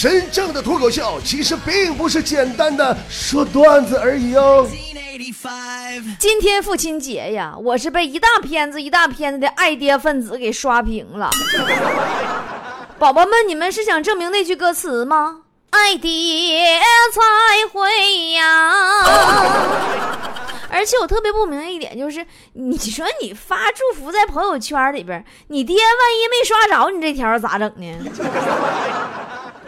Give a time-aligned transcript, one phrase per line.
[0.00, 4.66] 真正的脱口秀其实并不是简单的说段子而已哦。
[6.18, 11.28] 今天父亲节呀，我是被一大片子一大片子的爱爹分子给刷屏了。
[12.98, 15.42] 宝宝们，你们是想证明那句歌词吗？
[15.68, 16.80] 爱爹
[17.12, 18.72] 才会呀。
[20.72, 22.24] 而且我特别不明白一点，就是
[22.54, 27.86] 你说你发祝福在朋友圈里边，你爹万一没刷着你这条咋整呢？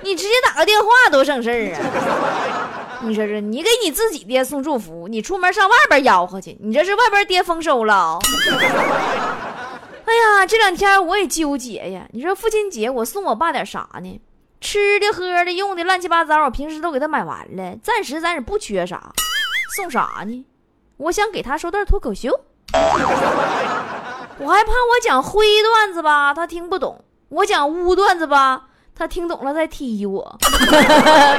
[0.02, 2.98] 你直接打个电话多省事儿啊！
[3.02, 8.18] 你说说，你给你自己爹送祝福，你出门上外边吆喝去，你这是外边爹丰收了？
[10.04, 12.06] 哎呀，这两天我也纠结呀。
[12.12, 14.20] 你说父亲节我送我爸点啥呢？
[14.60, 19.12] 吃的、喝的、用的乱七八糟，我平时都给他买完了，暂时咱也不缺啥。
[19.74, 20.44] 送啥呢？
[20.98, 22.40] 我想给他说段脱口秀，
[24.38, 28.66] 我还怕我讲灰段子吧，他听不懂；我讲污段子吧。
[29.02, 30.38] 他听懂了再踢我，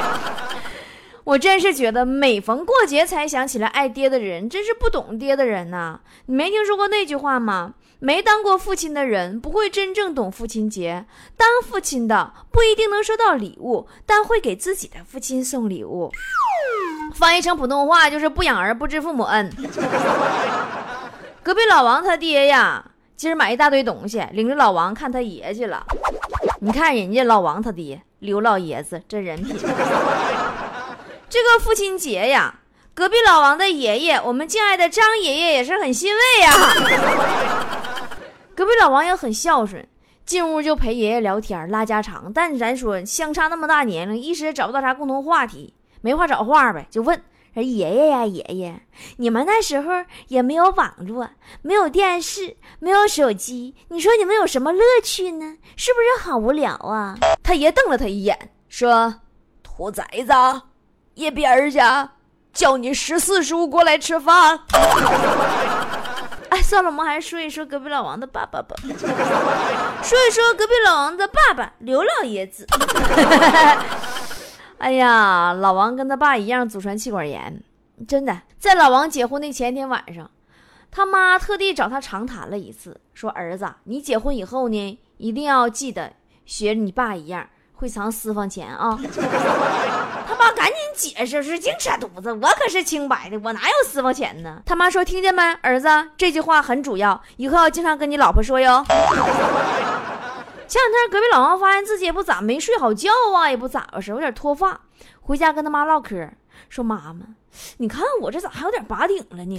[1.24, 6.00] 我真是觉得每逢过节才想起来爱爹的人，真是不懂爹的人呐！
[6.26, 7.72] 你没听说过那句话吗？
[8.00, 11.06] 没当过父亲的人不会真正懂父亲节。
[11.38, 16.12] 当父亲的不一定能收到礼物，但会给自己的父亲送礼物。
[17.14, 19.50] 翻译成普通话就是不养儿不知父母恩。
[21.42, 22.84] 隔壁老王他爹呀，
[23.16, 25.86] 今儿买一大堆东西，领着老王看他爷去了。
[26.60, 29.56] 你看人家老王他爹刘老爷子这人品，
[31.28, 32.60] 这个父亲节呀，
[32.92, 36.52] 隔壁老王的爷爷，我们敬爱的张爷爷也是很欣慰呀。
[38.54, 39.86] 隔壁老王也很孝顺，
[40.24, 42.32] 进屋就陪爷爷聊天拉家常。
[42.32, 47.22] 但是咱说相差那么大年龄，一时也找不到啥共同话题，没话找话呗，就问。
[47.54, 48.82] 说爷爷呀，爷爷，
[49.18, 49.92] 你们那时候
[50.26, 51.30] 也没有网络，
[51.62, 55.54] 没有电视，没有手机，你说你们有什么乐趣呢？
[55.76, 57.16] 是不是好无聊啊？
[57.44, 58.36] 他爷瞪了他一眼，
[58.68, 59.14] 说
[59.62, 60.62] ：“兔崽子，
[61.14, 61.78] 一边去，
[62.52, 64.58] 叫你十四叔过来吃饭。”
[66.50, 68.74] 哎，算了，我们还是说一说隔壁老王的爸爸吧。
[70.02, 72.66] 说一说隔壁老王的爸爸刘老爷子。
[74.78, 77.62] 哎呀，老王跟他爸一样祖传气管炎，
[78.06, 78.42] 真的。
[78.58, 80.30] 在老王结婚的前一天晚上，
[80.90, 86.12] 他妈特地找他长谈了一次，说：“儿子，你结婚以后呢，一定要记得
[86.44, 88.98] 学你爸一样会藏私房钱啊。
[90.26, 98.84] ”他妈赶紧解释说：“净扯犊子，我可是清白的，我哪有私房钱呢？”他妈说：“听见没，儿子，这句话很主要，以后要经常跟你老婆说哟。”
[100.66, 104.80] 前两天隔壁老王发现自己也不咋没睡好觉啊，也不咋回事，有点脱发。
[105.20, 106.30] 回家跟他妈唠嗑，
[106.68, 107.26] 说：“妈妈，
[107.78, 109.56] 你看我这咋还有点拔顶了呢？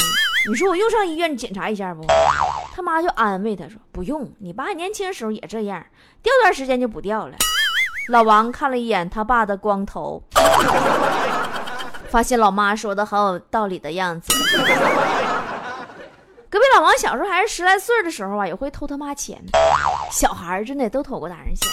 [0.47, 2.05] 你说我又上医院检查一下不？”
[2.75, 5.85] 他妈就安慰他说：“不用，你爸年轻时候也这样，
[6.21, 7.35] 掉段时间就不掉了。”
[8.09, 10.21] 老王看了一眼他爸的光头，
[12.09, 14.31] 发现老妈说的很有道理的样子。
[16.55, 19.43] 隔壁老王小时候还是十来岁的时候啊，也会偷他妈钱。
[20.09, 21.69] 小孩儿真的都偷过大人钱，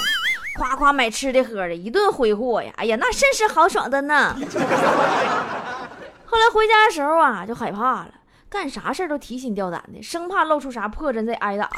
[0.59, 2.72] 夸夸买吃的喝的，一顿挥霍呀！
[2.78, 4.34] 哎呀，那甚是豪爽的呢。
[6.26, 8.10] 后来回家的时候啊，就害怕了，
[8.50, 11.70] 干啥事都提心吊胆的，生怕露出啥破绽再挨打。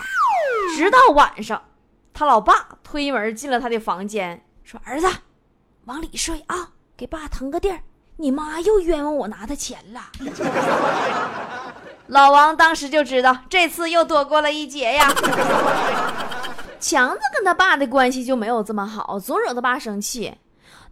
[0.75, 1.63] 直到晚上，
[2.15, 5.07] 他老爸推门进了他的房间，说：“儿子，
[5.85, 7.81] 往里睡啊，给爸腾个地儿。
[8.17, 10.01] 你妈又冤枉我拿他钱了。”
[12.09, 15.13] 老王当时就知道，这次又躲过了一劫呀。
[16.79, 20.35] 强子跟他爸的关系就没有这么好，总惹他爸生气。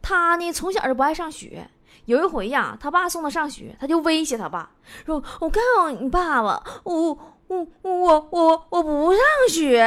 [0.00, 1.68] 他呢，从小就不爱上学。
[2.06, 4.70] 有一回呀，他爸送他上学，他就威胁他爸
[5.04, 9.84] 说：“我告诉你爸爸，我我我我我不上学。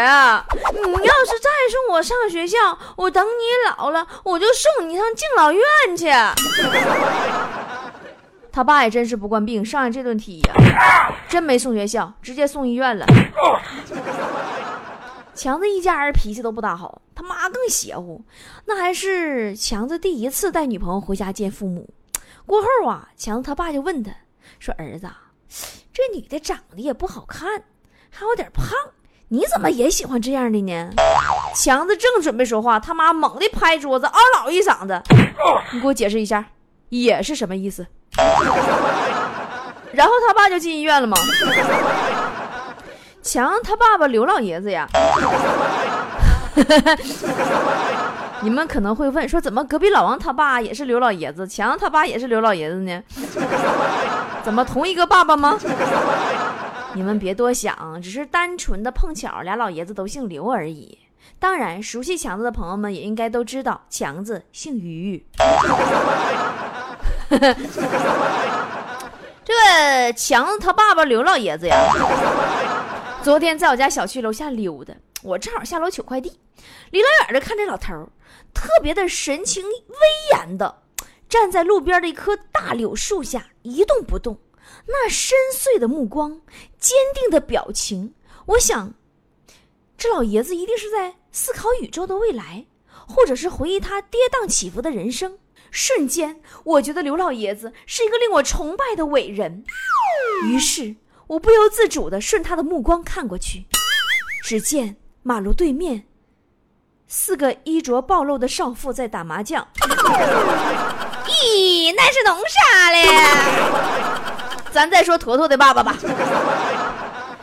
[0.73, 5.63] 你要是再送我上学校，我等你老了，我就送你上敬老院
[5.97, 6.05] 去。”
[8.55, 10.53] 他爸也真是不惯病，上来这顿踢呀，
[11.27, 13.05] 真没送学校，直接送医院了。
[15.33, 18.23] 强子一家人脾气都不大好，他妈更邪乎。
[18.63, 21.89] 那还是强子第一次带女朋友回家见父母。
[22.45, 24.13] 过后啊，强子他爸就问他
[24.57, 25.09] 说：“儿子，
[25.91, 27.61] 这女的长得也不好看，
[28.09, 28.65] 还有点胖，
[29.27, 30.91] 你怎么也喜欢这样的呢？”
[31.53, 35.03] 强子正准备说话，他妈猛地拍桌子，嗷老一嗓子
[35.73, 36.45] ：“你给我解释一下，
[36.87, 37.85] 也是什么意思？”
[39.93, 41.15] 然后他爸就进医院了吗？
[43.21, 44.87] 强他爸爸刘老爷子呀，
[48.41, 53.01] 你们可能会问说，怎么隔壁老王他爸也是刘老爷子，强他爸也是刘老爷子呢？
[54.43, 55.57] 怎么同一个爸爸吗？
[56.93, 60.99] 你们别多想，只是单纯的碰巧俩老爷子都姓刘而已。
[61.39, 65.25] 当然，熟悉强子的朋友们也应该都知道，强子姓于。
[69.43, 71.93] 这个强子他爸爸刘老爷子呀，
[73.23, 76.39] 昨天在我家小区楼下溜达，我正好下楼取快递，
[76.91, 78.09] 离老远的看这老头
[78.53, 79.97] 特别的神情威
[80.31, 80.81] 严的
[81.27, 84.37] 站在路边的一棵大柳树下一动不动，
[84.87, 86.41] 那深邃的目光，
[86.79, 88.13] 坚定的表情，
[88.45, 88.93] 我想，
[89.97, 92.65] 这老爷子一定是在思考宇宙的未来，
[93.07, 95.37] 或者是回忆他跌宕起伏的人生。
[95.75, 99.65] 瞬间，我觉得刘老爷子是一个令我崇拜的伟人，
[100.45, 100.95] 于是
[101.27, 103.65] 我不由自主地顺他的目光看过去，
[104.41, 106.05] 只见马路对面。
[107.07, 109.67] 四个衣着暴露的少妇在打麻将。
[111.25, 113.05] 咦，那是弄啥嘞？
[114.71, 115.97] 咱再说坨坨的爸爸吧。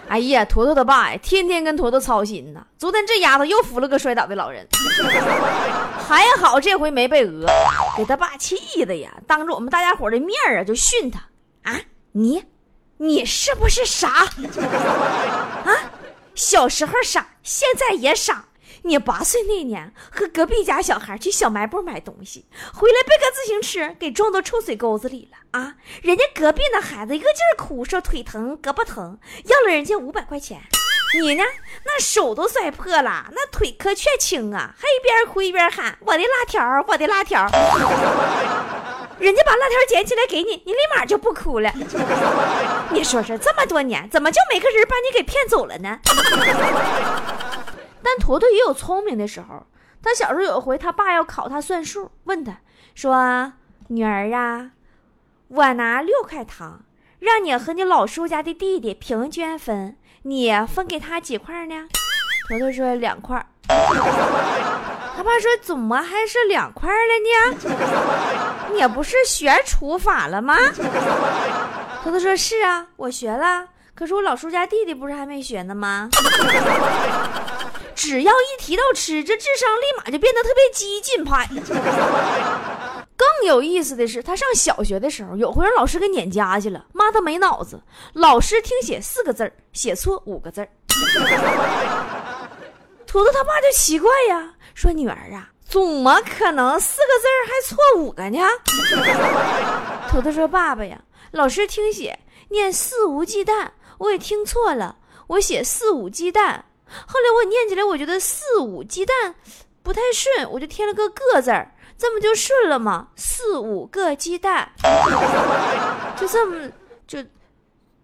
[0.09, 2.65] 哎呀，坨坨的爸呀，天天跟坨坨操心呐。
[2.79, 4.67] 昨天这丫头又扶了个摔倒的老人，
[6.13, 7.47] 还好这回没被讹，
[7.97, 11.19] 给他爸气的呀，当着我们大家伙的面啊，就训他
[11.63, 11.81] 啊，
[12.13, 12.45] 你，
[12.99, 14.27] 你是不是傻？
[15.65, 15.73] 啊，
[16.35, 18.45] 小时候傻，现在也傻。
[18.83, 22.45] 你八岁那年和隔壁家小孩去小卖部买东西，
[22.75, 25.77] 回来被个自行车给撞到臭水沟子里了啊！
[26.03, 30.61] 人家隔壁那孩子一个劲儿哭，说腿疼、胳膊疼，要了人家五百块钱。
[31.21, 31.45] 你呢，
[31.85, 37.47] 那手都摔破了，那腿可却轻啊，还一边哭一边喊：“我的辣条，我的辣条！”
[39.19, 41.71] 人家把辣条捡起来给你，你立马就不哭了。
[42.91, 45.99] 你说说，这么多年怎么就没个人把你给骗走了呢？
[48.03, 49.67] 但坨坨也有聪明的时候。
[50.05, 52.59] 他小时候有一回，他爸要考他算数，问他
[52.93, 53.53] 说
[53.87, 54.73] ：“女儿啊，
[55.47, 56.81] 我拿六块糖，
[57.21, 61.75] 让你和你老叔家的弟弟平均分，你分给他几块呢？”
[62.49, 63.45] 坨坨说：“两块。
[65.15, 66.97] ”他爸说：“怎么还是两块了
[67.55, 68.75] 呢？
[68.75, 70.57] 你不是学除法了吗？”
[72.03, 73.67] 坨坨说：“是啊，我学了。
[73.95, 76.09] 可是我老叔家弟弟不是还没学呢吗？”
[77.95, 81.49] 只要一提到吃，这智商立马就变得特别激进派。
[83.23, 87.81] 更有意思的是，他上小学的时候，有回让老师给撵家去了，骂他没脑子。
[88.15, 90.69] 老师听写四个字，写错五个字儿。
[93.07, 98.39] 图图他爸就奇怪呀，说：“女儿啊，怎么可能四个字还错五个呢？”
[100.11, 104.97] 图图说：“爸爸呀，老师听写念肆无忌惮，我也听错了，
[105.29, 106.61] 我写肆无忌惮。”
[107.07, 109.35] 后来我念起来，我觉得四五鸡蛋
[109.83, 113.07] 不太顺，我就添了个个字儿，这不就顺了吗？
[113.15, 114.69] 四五个鸡蛋，
[116.19, 116.69] 就这么
[117.07, 117.25] 就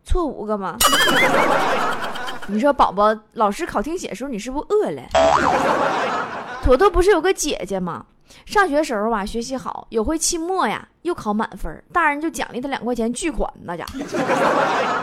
[0.04, 0.76] 错五个吗？
[2.46, 5.02] 你说宝宝，老师考听写的时候，你是不是饿了？
[6.62, 8.06] 坨坨不是有个姐姐吗？
[8.46, 13.98] 上学时候吧，学习好，有回期末呀，又考满分，大人就奖励他两块钱巨款，那家伙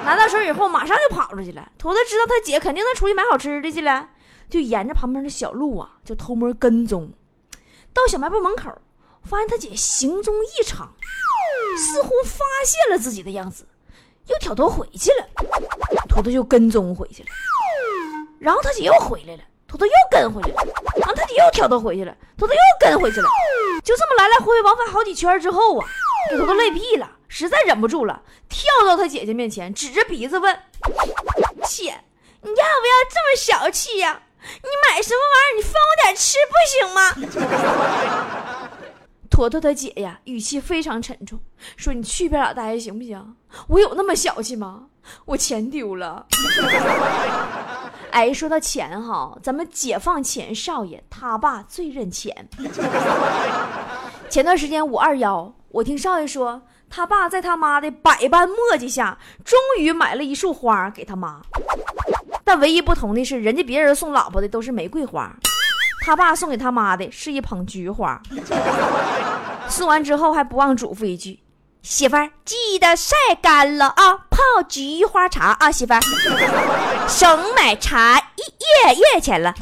[0.05, 1.67] 拿到手以后，马上就跑出去了。
[1.77, 4.07] 坨坨知道他姐肯定能出去买好吃的去了，
[4.49, 7.11] 就沿着旁边的小路啊，就偷摸跟踪，
[7.95, 8.69] 到小卖部门口，
[9.23, 10.93] 发现他姐行踪异常，
[11.77, 13.65] 似乎发现了自己的样子，
[14.27, 15.25] 又挑头回去了。
[16.09, 17.29] 坨坨就跟踪回去了，
[18.37, 19.43] 然后他姐又回来了。
[19.65, 23.29] 坨坨又跟回来了，然后他姐又挑头回去了，坨坨又跟回去了，
[23.83, 25.87] 就这么来来回回往返好几圈之后啊，
[26.29, 30.53] 给坨坨累屁了，实在忍不住了，跳到他姐姐面前，指着鼻子问
[31.65, 31.99] ：“姐，
[32.41, 34.21] 你要不要这么小气呀？
[34.61, 35.55] 你买什么玩意儿？
[35.55, 36.99] 你分我点吃不行吗？”
[39.29, 41.39] 坨坨他姐呀，语气非常沉重，
[41.75, 43.35] 说：“你去边儿待着行不行？
[43.67, 44.83] 我有那么小气吗？
[45.25, 46.25] 我钱丢了。
[48.11, 52.47] ”哎，说到钱哈，咱们解放前少爷他爸最认钱。
[54.29, 61.41] 前段时间五二幺，我听少爷说，他爸在他妈的百般磨叽下，终于买了一束花给他妈。
[62.45, 65.35] 但唯一不同的是，人家别人送老婆的都是玫瑰花，
[66.05, 68.21] 他爸送给他妈的是一捧菊花。
[69.67, 71.39] 送完之后还不忘嘱咐一句。
[71.81, 74.37] 媳妇儿，记得晒干了啊，泡
[74.67, 75.99] 菊花茶啊，媳妇儿，
[77.07, 79.53] 省买茶叶叶钱了。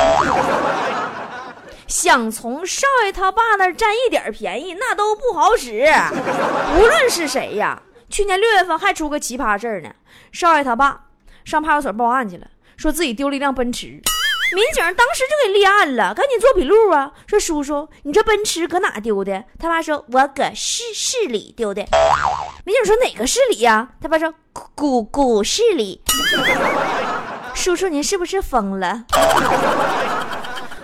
[1.87, 5.89] 想从少爷他爸那占一点便宜，那都不好使。
[6.77, 9.89] 无论是谁呀，去年六月份还出个奇葩事儿呢，
[10.33, 11.05] 少爷他爸
[11.45, 12.47] 上派出所报案去了，
[12.83, 13.87] 说自己丢了一辆奔驰。
[14.53, 17.13] 民警当时就给立案了，赶紧做笔录啊！
[17.25, 19.45] 说叔叔，你这奔驰搁哪丢的？
[19.57, 21.81] 他爸说，我搁市市里丢的。
[22.65, 23.93] 民警说哪个市里呀？
[24.01, 24.33] 他爸说
[24.75, 26.01] 股股市里。
[27.55, 29.05] 叔叔，您是不是疯了？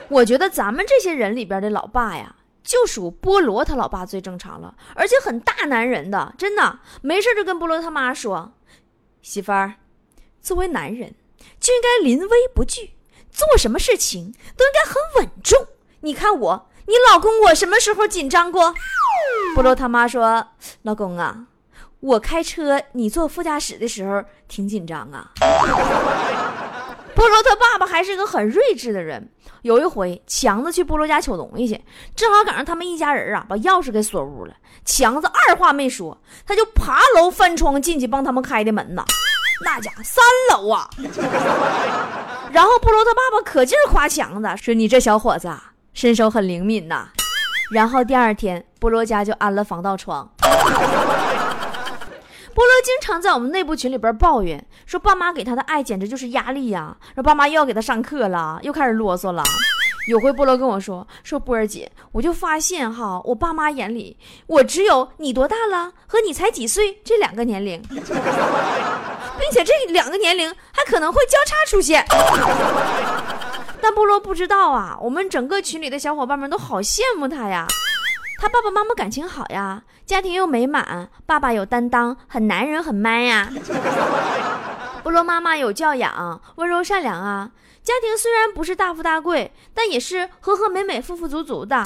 [0.07, 8.53] 我觉得咱们这些人里边的老爸呀，就属菠萝他老爸最正常了，而且很大男人的，真的没事就跟菠萝他妈说
[9.21, 9.73] ：“媳妇儿，
[10.41, 11.13] 作为男人
[11.59, 12.93] 就应该临危不惧，
[13.31, 15.67] 做什么事情都应该很稳重。
[16.01, 18.73] 你看我，你老公我什么时候紧张过？”
[19.55, 20.47] 菠萝他妈说
[20.83, 21.47] ：“老公啊，
[21.99, 25.31] 我开车，你坐副驾驶的时候挺紧张啊。”
[27.15, 29.29] 菠萝他爸爸还是一个很睿智的人。
[29.63, 31.83] 有一回，强子去菠萝家取东西去，
[32.15, 34.53] 正好赶上他们一家人啊把钥匙给锁屋了。
[34.85, 36.17] 强子二话没说，
[36.47, 39.03] 他就爬楼翻窗进去帮他们开的门呐。
[39.61, 40.89] 那家三楼啊！
[42.51, 45.51] 然后菠萝他爸爸可劲儿夸强子，说：“你这小伙子
[45.93, 47.09] 身手很灵敏呐。”
[47.71, 50.31] 然后第二天，菠萝家就安了防盗窗。
[50.39, 50.47] 菠
[52.61, 59.43] 萝经常在我们内部群里边抱怨，说爸妈给他的爱简直就是压力呀，说爸妈又要给他上课了，又开始啰嗦了。
[60.09, 68.01] 有回菠萝跟我说，说波儿姐，我就发现哈，我爸妈眼里我只有你多大了和你才几岁这两个年龄，并
[69.51, 72.03] 且这两个年龄还可能会交叉出现。
[73.79, 77.67] 但菠萝不知道啊，我们整个群里的小伙伴们都好羡慕他呀。
[78.41, 83.47] 他爸爸妈妈感情好呀，家庭又美满，爸爸有担当，很男人，很 man 呀。
[85.05, 87.51] 菠萝妈妈有教养，温柔善良啊。
[87.83, 91.81] 家庭虽然不是大富大贵，但也是和和美美、富富足足的。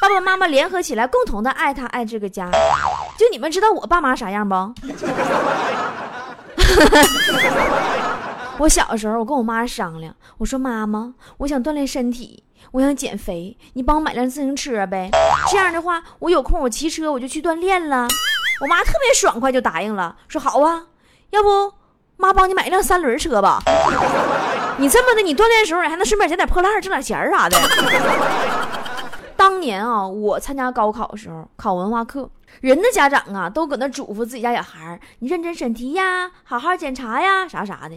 [0.00, 2.50] 爸爸妈妈联合起来，共同的爱他，爱这个家。
[3.18, 4.54] 就你们知道我爸妈啥样不？
[8.58, 12.42] 我小的时候，我跟我妈商量，我说妈妈，我想锻炼身体。
[12.72, 15.08] 我想减肥，你帮我买辆自行车呗。
[15.48, 18.08] 这样的话，我有空我骑车我就去锻炼了。
[18.60, 20.82] 我妈特别爽快就答应了，说好啊，
[21.30, 21.72] 要不
[22.16, 23.62] 妈帮你买一辆三轮车吧。
[24.78, 27.56] 你这么的，你锻炼的时候你还能顺便捡点破烂挣点钱啥的。
[29.36, 32.28] 当年啊，我参加高考的时候考文化课，
[32.60, 37.96] 人的家长啊都搁那嘱咐自己家小孩你认真审题呀，好好检查呀，啥啥的。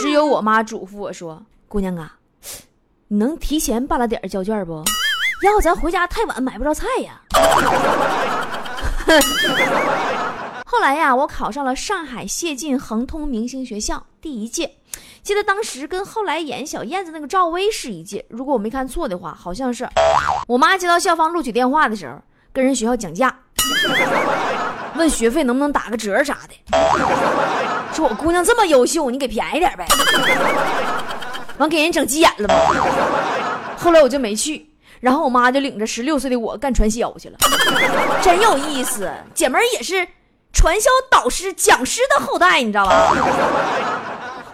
[0.00, 2.14] 只有我妈嘱咐我说，姑娘啊。
[3.08, 4.82] 你能提前半拉点交卷不？
[5.42, 7.20] 要不咱回家太晚买不着菜呀。
[10.64, 14.76] 后来呀，我考上了上海谢晋恒通明星学校第一届，
[15.26, 18.24] 记得当时跟后来演小燕子那个赵薇是一届。
[18.28, 19.84] 如果我没看错的话，好像是。
[20.46, 22.14] 我妈接到校方录取电话的时候，
[22.52, 23.36] 跟人学校讲价，
[24.94, 26.78] 问学费能不能打个折啥的，
[27.92, 29.84] 说我姑娘这么优秀，你给便宜点呗。
[31.58, 32.54] 完给人整急眼了嘛？
[33.76, 37.38] 后来我就没去，然后我妈就领着十六岁的我干传销去了，
[38.22, 39.10] 真有意思。
[39.34, 40.06] 姐们儿也是
[40.52, 43.12] 传销导师、讲师的后代，你知道吧？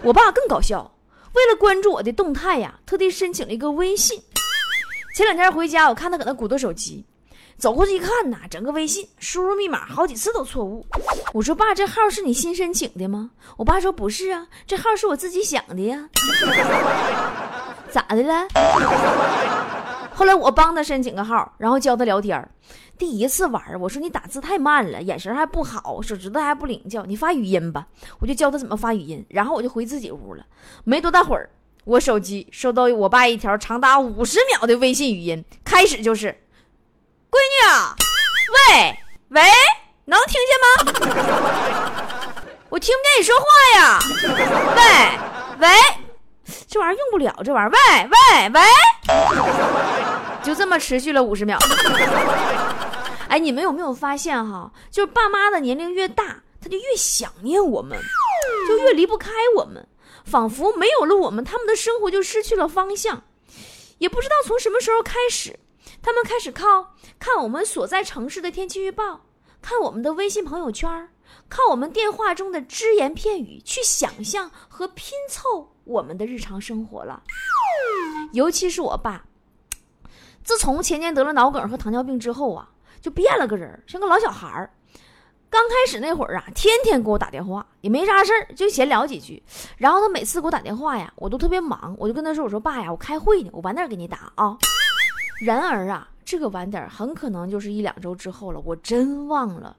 [0.05, 0.91] 我爸更搞笑，
[1.33, 4.21] 为了关注我的动态呀，特地申请了一个微信。
[5.15, 7.05] 前两天回家，我看他搁那鼓捣手机。
[7.57, 10.85] 走过去一看呐，整个微信输入密码好几次都错误。
[11.33, 13.31] 我说爸，这号是你新申请的吗？
[13.57, 16.09] 我爸说不是啊，这号是我自己想的呀。
[17.89, 18.49] 咋的了？
[20.23, 22.49] 后来我帮他申请个号，然后教他聊天
[22.97, 27.89] 第一次玩，我说你打字太慢了，眼神还不好，手指头还不灵巧，你发语音吧。
[28.21, 30.45] 我就教他怎么发语音，然后我就回自己屋了。
[30.85, 31.51] 没多大会儿，
[31.83, 36.29] 我手机收到我爸一条长达五十秒的微信语音，开始就是。
[37.29, 37.67] 闺女，
[38.71, 38.97] 喂
[39.31, 39.43] 喂，
[40.05, 40.69] 能听见吗？
[42.69, 43.45] 我听不见你说话
[43.81, 43.99] 呀。
[45.59, 45.69] 喂喂，
[46.69, 47.71] 这玩意儿用不了，这玩意儿。
[47.73, 48.17] 喂喂
[48.51, 48.61] 喂，
[50.79, 51.59] 持续了五十秒。
[53.29, 54.71] 哎，你们有没有发现哈？
[54.91, 57.99] 就是爸妈的年龄越大，他就越想念我们，
[58.69, 59.89] 就越离不开我们，
[60.25, 63.23] 仿佛没有了我们，他们的生活就失去了方向，
[63.99, 65.59] 也不知道从什么时候开始。
[66.03, 69.27] 他们开始靠看我们所在城市的天气预报，
[69.63, 71.09] 看我们的微信朋友圈，
[71.49, 77.23] 靠我们电话中的只言片语去想象和拼凑我们的日常生活了。
[78.33, 79.25] 尤其是我爸，
[80.45, 82.69] 自从前年得了脑梗和糖尿病之后啊，
[83.01, 84.71] 就变了个人，像个老小孩儿。
[85.49, 89.43] 刚开始那会儿啊，天天给我打电话，也没啥事儿，就闲聊几句。
[89.77, 94.57] 然后他每次给我打电话呀，我都特别忙，我就跟他说：“我说爸呀，我开会呢，我晚点给你打啊。”
[95.45, 99.77] 然而啊，这个晚点很可能就是一两周之后了，我真忘了。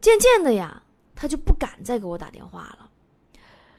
[0.00, 0.80] 渐渐的呀，
[1.16, 2.88] 他就不敢再给我打电话了。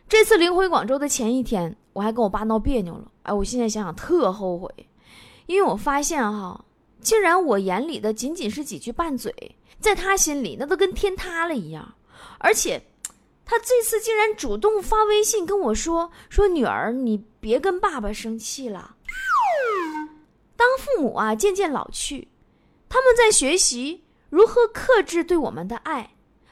[0.10, 3.10] 这次临回广州的前一天，我还跟我爸闹别扭了。
[3.24, 4.70] 哎，我现在想想特后悔，
[5.50, 6.64] 因为我发现哈，
[7.02, 9.34] 竟然我眼里的仅仅是几句拌嘴，
[9.80, 11.96] 在他心里那都跟天塌了一样。
[12.38, 12.80] 而且，
[13.44, 18.96] 他这次竟然主动发微信跟我说：“说女儿，你别跟爸爸生气了。”
[20.56, 22.28] 当父母啊渐渐老去，
[22.88, 26.12] 他们在学习如何克制对我们的爱，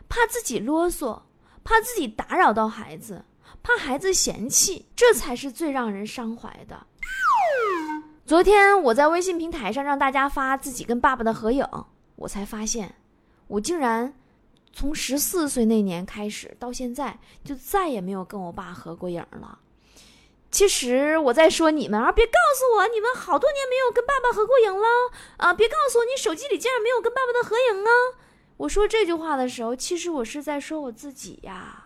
[0.09, 1.21] 怕自己啰嗦，
[1.63, 3.23] 怕自己打扰到孩子，
[3.61, 6.87] 怕孩子嫌弃，这才是最让人伤怀的。
[8.27, 11.65] 昨天我在微信平台上让大家发自己跟爸爸的合影，
[12.17, 12.95] 我才发现，
[13.47, 14.13] 我竟然
[14.73, 19.59] 从十四岁那年开始到现在，就再也没有跟我爸合过影了。
[20.51, 24.87] 其实我在说你们啊，别告诉我你们好多年没有跟爸爸合过影了
[25.37, 25.53] 啊！
[25.53, 27.89] 别告诉我你手机里竟然没有跟爸爸的合影啊！
[28.57, 31.85] 我说这句话的时候，其实我是在说我自己呀。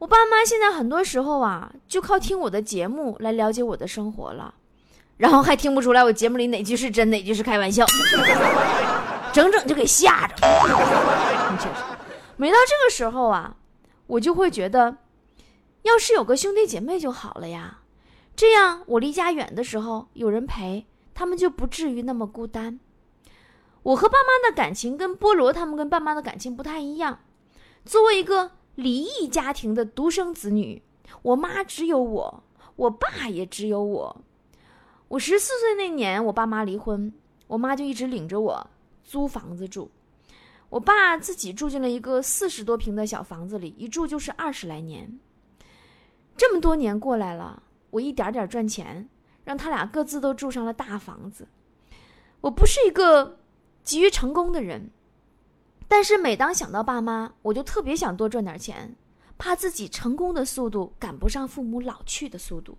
[0.00, 4.54] 我爸妈现在很多时候啊，就靠听我的节目来了解我的生活了，
[5.18, 7.84] 然后还听不出来我节目里哪句是真，哪句是开玩笑，
[9.34, 10.34] 整整就给吓着。
[12.38, 13.56] 每到这个时候啊，
[14.06, 14.96] 我就会觉得，
[15.82, 17.80] 要是有个兄弟姐妹就好了呀，
[18.34, 22.80] 这样我离家远的时候有人陪，他们就不至于那么孤单。
[23.82, 27.20] 我和爸妈的感情跟菠萝他们跟爸妈的感情不太一样，
[27.84, 28.52] 作为一个。
[28.78, 30.80] 离异家庭的独生子女，
[31.22, 32.44] 我妈只有我，
[32.76, 34.16] 我爸也只有我。
[35.08, 37.10] 我十四岁那年，我爸妈离婚，
[37.46, 38.70] 我妈就一直领着我
[39.02, 39.90] 租房子住。
[40.68, 45.18] 我爸自己住进了一个四十多平的小房子里，一住就是二十来年。
[46.36, 49.08] 这么多年过来了，我一点点赚钱，
[49.44, 51.48] 让他俩各自都住上了大房子。
[52.42, 53.38] 我不是一个
[53.82, 54.90] 急于成功的人。
[55.88, 58.94] 但是每当想到爸妈，我就特别想多赚点钱，
[59.38, 62.76] 怕自己成功的速度赶不上父母老去的速度。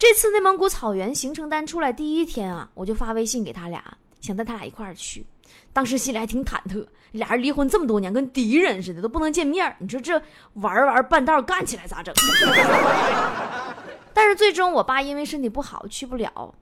[0.00, 3.84] 这次内蒙古草原行程单出来第一天啊，我就发微信给他俩，
[4.22, 5.26] 想带他俩一块儿去。
[5.74, 9.76] 当时心里还挺忐忑，俩人离婚这么多年，跟敌人似的，都不能见面。
[9.78, 10.18] 你说这
[10.54, 12.14] 玩玩半道干起来咋整？
[14.14, 16.54] 但是最终我爸因为身体不好去不了，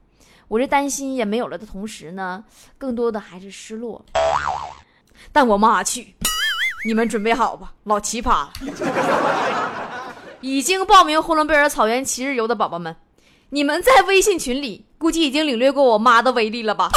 [0.49, 2.43] 我这担心也没有了的同时呢，
[2.77, 4.03] 更多的还是失落。
[5.31, 6.13] 但我妈去，
[6.85, 8.51] 你们准备好吧，老奇葩了。
[10.41, 12.93] 已经报名呼伦贝尔草原七日游的宝宝们，
[13.51, 16.89] 你们在微信群里估计已经领略过我妈的威力了吧？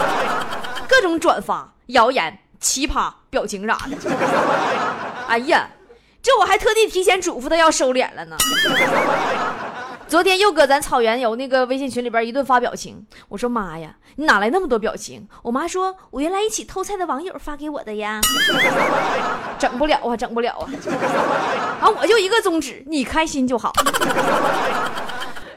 [0.86, 3.96] 各种转发、谣言、奇葩表情啥的。
[5.28, 5.70] 哎呀，
[6.22, 8.36] 这我还特地提前嘱咐他要收敛了呢。
[10.06, 15.26] 昨天又搁咱草原游那个微信群里边一顿发表情，我说妈呀，你哪来那么多表情？
[15.42, 18.20] 我妈说，我原来一起偷菜的网友发给我的呀。
[19.58, 20.68] 整不了啊，整不了啊。
[21.80, 23.72] 啊，我就一个宗旨，你开心就好。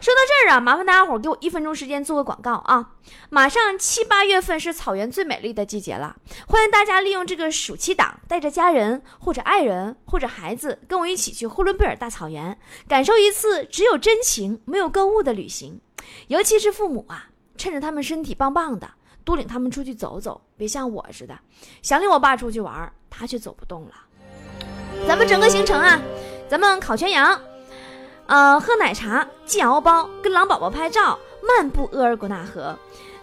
[0.02, 2.94] 说到这儿啊，麻烦大家伙给我一分钟时间做个广告啊！
[3.30, 6.16] 马上七八月份是草原最美丽的季节了，
[6.48, 15.80] 欢迎大家利用这个暑期档，带着家人或者爱人或者孩子，跟我一起去呼伦贝尔大草原，感受一次只有真情没有购物的旅行。
[16.30, 18.90] 尤其是父母啊，趁着他们身体棒棒的，
[19.24, 21.38] 多领他们出去走走，别像我似的，
[21.84, 23.92] 想领我爸出去玩，他却走不动了。
[25.08, 26.02] 咱们整个行程啊，
[26.50, 27.40] 咱们烤全羊。
[28.32, 32.74] 呃，喝奶茶，系熬包，跟狼宝宝拍照，漫步额尔古纳河。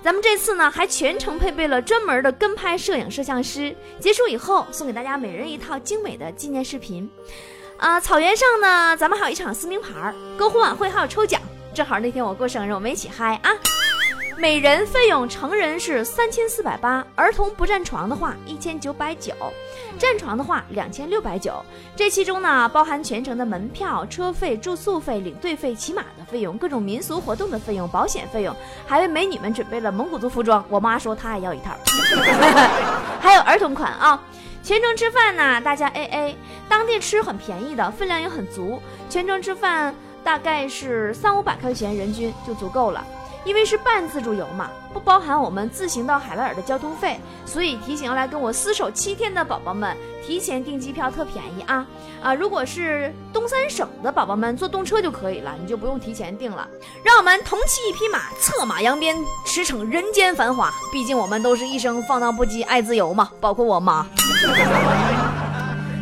[0.02, 3.74] 咱们这次呢，还全程配备了专门的跟拍摄影摄像师。
[3.98, 7.10] 结束以后，送给大家每人一套精美的纪念视频。
[7.78, 11.40] 啊，草原上呢，咱们还有一场撕名牌，篝火晚会还有抽奖。
[11.72, 13.50] 正好那天我过生日，我们一起嗨啊！
[14.40, 19.34] 每人费用，成人是三千四百八，儿童不占床的话一千九百九，
[19.98, 21.52] 占床的话两千六百九。
[21.96, 28.54] 这其中呢，包含全程的门票、车费、住宿费、领队费、骑马的费用、各种民俗活动的费用、保险费用，
[28.86, 30.64] 还为美女们准备了蒙古族服装。
[30.68, 31.72] 我妈说她也要一套，
[33.20, 34.22] 还有儿童款啊。
[34.62, 36.36] 全程吃饭呢，大家 A A，
[36.68, 38.80] 当地吃很便宜的，分量也很足。
[39.10, 43.04] 全程吃饭大概是三五百块钱人均就足够了。
[43.44, 49.96] 因为是半自助游嘛，不包含我们自行到海拉尔的交通费，所以提醒要来跟我厮守七天的宝宝们，
[50.26, 51.86] 提前订机票特便宜啊
[52.20, 52.34] 啊！
[52.34, 56.68] 如果是东三省的宝宝们，坐动车就可以了，你就不用提前订了。
[57.02, 60.72] 让我们同骑一匹马，策马扬鞭，驰骋人间繁华。
[60.92, 64.06] 毕竟我们都是一生放荡不羁，爱自由嘛，包括我妈。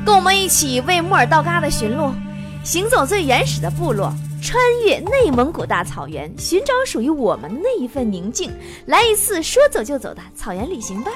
[0.05, 2.13] 跟我们一起为木尔道嘎的驯鹿，
[2.65, 4.13] 行走最原始的部落。
[4.47, 8.49] 穿越内蒙古大草原，寻找属于我们的那一份宁静，
[8.85, 11.11] 来一次说走就走的草原旅行吧！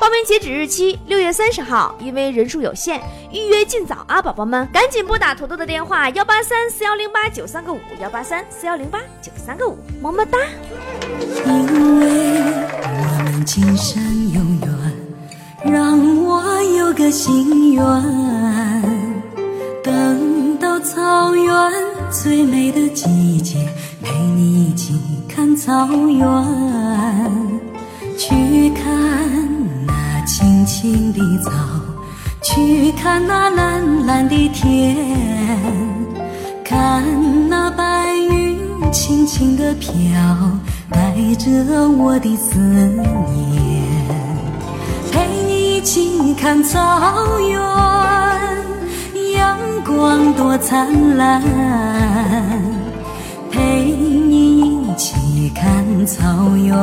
[0.00, 3.00] 报名截止日期六月三十号，因为人数有限，
[3.32, 10.38] 预约尽早啊，宝宝们赶紧拨打土豆的电话幺八三四幺零八九三个五幺八三四幺零八九三个五，么么哒！
[11.46, 12.06] 因为
[12.86, 14.00] 我们今生
[14.32, 17.82] 有缘，让我有个心愿，
[19.82, 21.99] 等到草原。
[22.10, 23.68] 最美的季节，
[24.02, 25.56] 陪你一起看。
[25.56, 26.26] 草原，
[28.16, 28.86] 去看
[29.86, 31.50] 那青青的草，
[32.40, 34.96] 去看那蓝蓝的天，
[36.64, 37.04] 看
[37.48, 38.58] 那白云
[38.90, 39.90] 轻轻地飘，
[40.90, 43.84] 带着我的思念，
[45.12, 47.60] 陪你一起看草原，
[49.40, 51.42] 阳光多灿烂，
[53.50, 56.76] 陪你一起看草原，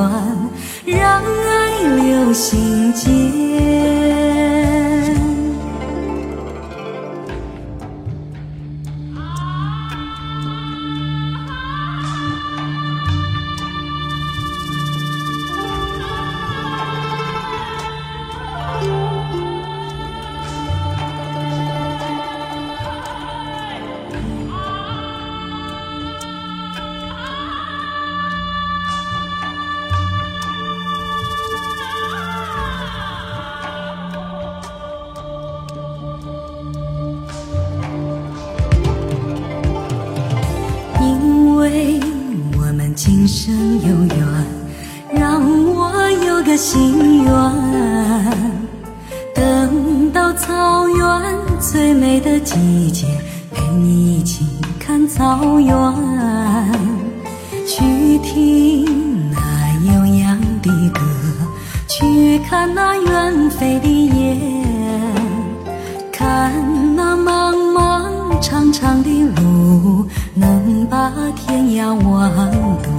[0.84, 4.17] 让爱留心间。
[55.40, 55.72] 草原，
[57.68, 59.40] 去听那
[59.86, 61.02] 悠扬的歌，
[61.88, 64.40] 去看那远飞的雁。
[66.12, 66.52] 看
[66.96, 72.34] 那茫茫长长的路，能把天涯望
[72.82, 72.92] 断。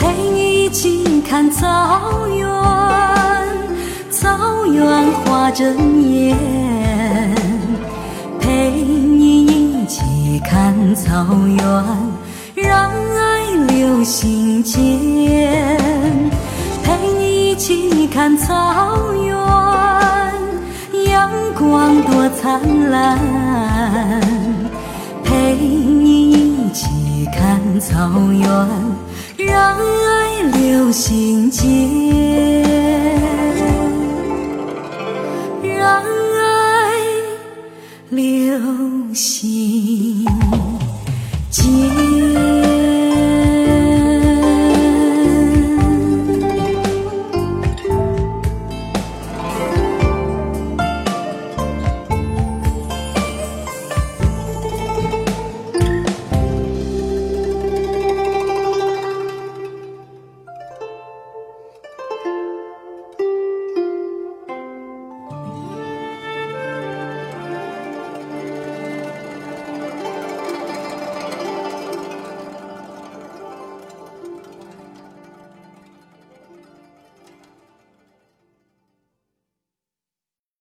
[0.00, 2.48] 陪你一起看草原，
[4.10, 6.73] 草原花正艳。
[10.44, 11.58] 看草原，
[12.54, 14.80] 让爱留心间。
[16.82, 19.34] 陪你一起看草原。
[21.10, 23.18] 阳光多灿烂，
[25.24, 28.48] 陪你一起看草原，
[29.36, 32.63] 让爱留心间，
[38.10, 38.58] 流
[39.14, 40.24] 星。
[41.50, 41.93] 今